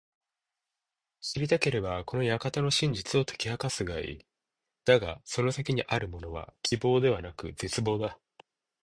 [1.19, 4.25] 知りたければ、この館の真実を解き明かすがいい。
[4.83, 6.55] だがその先にあるものは…
[6.63, 8.17] 希望ではなく絶望だ。